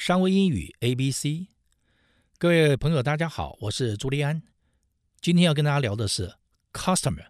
[0.00, 1.48] 商务英语 A B C，
[2.38, 4.42] 各位朋友，大家好，我是朱利安。
[5.20, 6.36] 今天要跟大家聊的是
[6.72, 7.26] customer、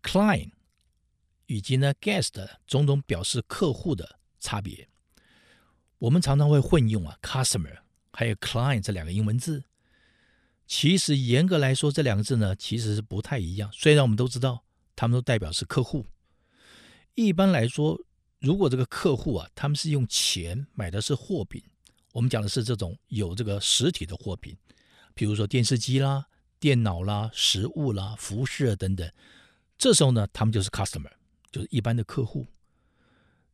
[0.00, 0.52] client
[1.46, 4.88] 以及呢 guest 种种表示客户的差别。
[5.98, 7.78] 我们常常会混用啊 customer
[8.12, 9.64] 还有 client 这两个英文字，
[10.68, 13.68] 其实严格来说，这两个字呢其实是不太一样。
[13.72, 14.64] 虽然我们都知道，
[14.94, 16.06] 他们都代表是客户。
[17.14, 18.00] 一般来说，
[18.38, 21.62] 如果这个客户啊，他们是用钱买的是货品，
[22.12, 24.56] 我们讲的是这种有这个实体的货品，
[25.14, 26.26] 比如说电视机啦、
[26.60, 29.10] 电脑啦、食物啦、服饰等等，
[29.78, 31.10] 这时候呢，他们就是 customer，
[31.50, 32.46] 就是一般的客户。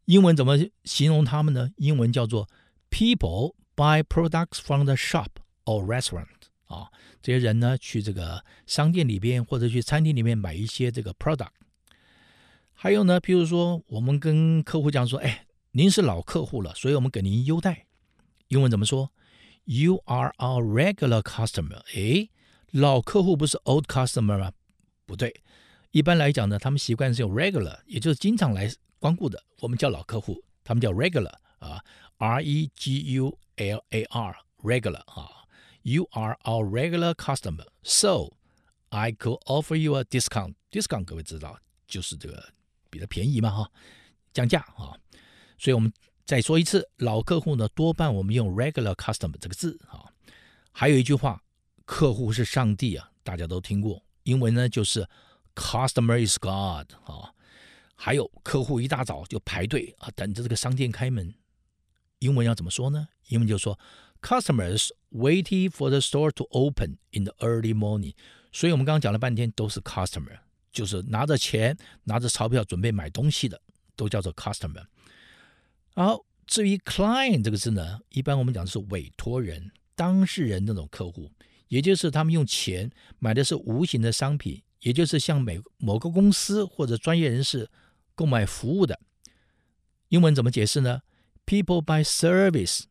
[0.06, 1.70] 英文怎么形容他们呢？
[1.77, 2.48] 英文叫做
[2.91, 5.28] people buy products from the shop
[5.64, 6.27] or restaurant
[6.66, 6.91] 啊，
[7.22, 11.50] 这些人呢去这个商店里边或者去餐厅里面买一些这个 product。
[12.82, 17.86] 还有呢，比如说，我们跟客户讲说，哎，您是老客户了，所以我们给您优待。
[18.48, 19.12] 英文怎么说
[19.66, 21.80] ？You are our regular customer。
[21.94, 22.28] 哎，
[22.72, 24.50] 老客户不是 old customer 吗？
[25.06, 25.44] 不对，
[25.92, 31.80] 一般来讲呢，他们习惯是用 regular，也就是经常来光顾的，我们叫老客户，他们叫 regular 啊
[32.16, 35.30] ，R E G U L A R，regular 啊。
[35.83, 38.30] You are our regular customer，so
[38.88, 40.55] I could offer you a discount。
[40.72, 42.53] discount 各位知道，就是这个。
[42.92, 43.70] 比较便宜嘛，哈，
[44.34, 44.92] 降价啊，
[45.56, 45.90] 所以我们
[46.26, 50.04] 再说一次，老客户呢，多半我们用 regular customer 这个字啊。
[50.70, 51.42] 还有一句话，
[51.86, 55.08] 客户是上帝啊，大家都听过，英文呢就是
[55.54, 57.32] customer is God 啊。
[57.94, 61.34] 还有客户一大早就排队啊，等着这个商店开门，
[62.18, 63.08] 英文要怎么说呢？
[63.28, 63.78] 英文就说
[64.20, 68.14] customers waiting for the store to open in the early morning。
[68.52, 70.40] 所以我们刚刚讲了半天都是 customer。
[70.73, 73.61] 就是拿着钱、拿着钞票准备买东西的，
[73.95, 74.84] 都叫做 customer。
[75.95, 81.31] 好，至于 client 这个字呢，一般我们讲的是委托人、当事人那种客户，
[81.69, 87.71] 也就是他们用钱买的是无形的商品，也就是向每某个公司或者专业人士
[88.15, 88.99] 购买服务的。
[90.09, 91.03] 英文怎么解释呢
[91.47, 92.84] ？People buy service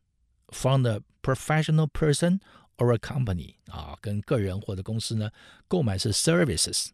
[0.48, 2.40] from the professional person
[2.76, 5.30] or a company 啊，跟个人或者公司呢
[5.66, 6.88] 购买是 services。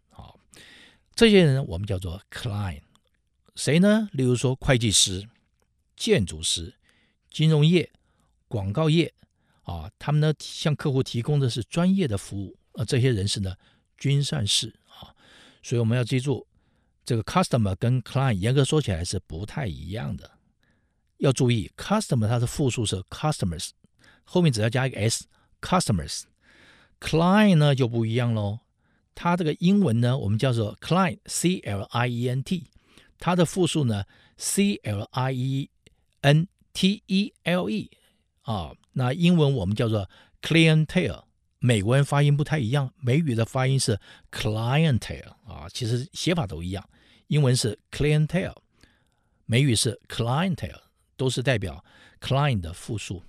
[1.19, 2.83] 这些人我们叫做 client，
[3.57, 4.09] 谁呢？
[4.13, 5.29] 例如说会计师、
[5.97, 6.73] 建筑师、
[7.29, 7.91] 金融业、
[8.47, 9.13] 广告业
[9.63, 13.57] 啊，他们呢向客户提供的是专业的服务，而这些人士呢
[13.97, 15.11] 均算是啊，
[15.61, 16.47] 所以我们要记住，
[17.05, 20.31] 这个 customer 跟 client 严格说起来是不太一样的。
[21.17, 23.71] 要注意，customer 它的复数是 customers，
[24.23, 28.61] 后面只要加一个 s，customers，client 呢就不一样喽。
[29.21, 32.71] 它这个英文呢，我们叫做 client，c l i e n t，
[33.19, 34.05] 它的复数呢
[34.37, 35.71] ，c l i e
[36.21, 37.91] n t e l e，
[38.43, 40.09] 啊，那英文我们叫做
[40.41, 41.25] clientele，
[41.59, 43.99] 美国人发音不太一样，美语的发音是
[44.31, 46.89] clientele，啊，其实写法都一样，
[47.27, 48.55] 英文是 clientele，
[49.47, 50.83] 美语是 clientele，
[51.17, 51.85] 都是代表
[52.21, 53.25] client 的复数。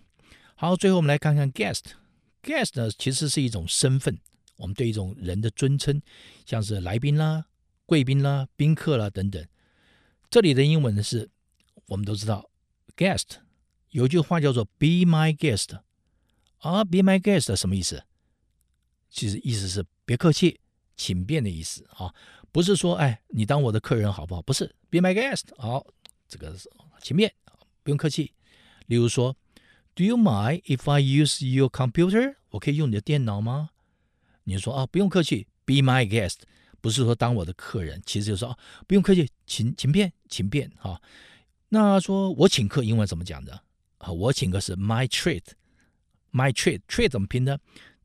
[0.54, 4.20] 好，最后我们来看看 guest，guest 呢其实是一种身份。
[4.60, 6.02] 我们对一种人的尊称，
[6.46, 7.46] 像是来宾啦、
[7.86, 9.44] 贵宾啦、宾客啦等等。
[10.30, 11.30] 这里的英文呢是，
[11.88, 12.50] 我们都知道
[12.98, 13.38] ，guest
[13.92, 15.80] 有句话叫做 “be my guest”，
[16.58, 18.04] 啊，“be my guest” 什么意思？
[19.10, 20.60] 其实意思是别客气，
[20.98, 22.14] 请便的意思啊，
[22.52, 24.42] 不是说哎你当我的客人好不好？
[24.42, 25.88] 不是，“be my guest”，好，
[26.28, 26.54] 这个
[27.02, 27.34] 请便，
[27.82, 28.34] 不用客气。
[28.88, 29.38] 例如说
[29.96, 33.70] ，“Do you mind if I use your computer？” 我可以用你的电脑吗？
[34.50, 36.38] 你说啊，不用客气，be my guest，
[36.82, 41.00] 不是说当我的客人，其实就是说啊，不用客气，请请便，请便啊。
[41.70, 43.62] 那说我请客，英文怎么讲的
[44.00, 44.12] 啊？
[44.12, 47.60] 我请客是 my treat，my treat，treat 怎么拼呢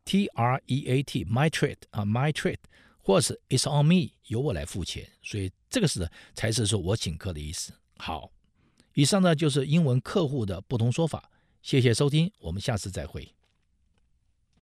[0.05, 2.59] ？T R E A T，my treat 啊，my treat，
[3.01, 7.73] 或是 it's on me，由我来付钱，所以这个是才是说我请客的意思。
[7.97, 8.31] 好，
[8.93, 11.31] 以上呢就是英文客户的不同说法。
[11.63, 13.35] 谢谢收听，我们下次再会。